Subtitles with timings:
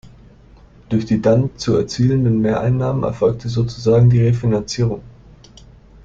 [0.89, 5.03] Durch die dann zu erzielenden Mehreinnahmen erfolgte sozusagen die Refinanzierung.